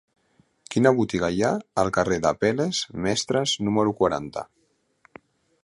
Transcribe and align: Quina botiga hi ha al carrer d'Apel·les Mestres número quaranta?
Quina 0.75 0.91
botiga 0.99 1.27
hi 1.35 1.43
ha 1.47 1.51
al 1.83 1.91
carrer 1.97 2.17
d'Apel·les 2.23 2.81
Mestres 3.05 3.53
número 3.69 3.95
quaranta? 4.01 4.47